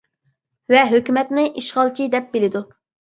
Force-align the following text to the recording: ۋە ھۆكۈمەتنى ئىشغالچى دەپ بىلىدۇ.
ۋە 0.75 0.79
ھۆكۈمەتنى 0.93 1.43
ئىشغالچى 1.61 2.09
دەپ 2.17 2.33
بىلىدۇ. 2.37 2.63